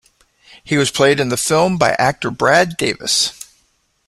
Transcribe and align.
He 0.63 0.77
was 0.77 0.89
played 0.89 1.19
in 1.19 1.29
the 1.29 1.37
film 1.37 1.77
by 1.77 1.91
actor 1.99 2.31
Brad 2.31 2.75
Davis. 2.75 3.39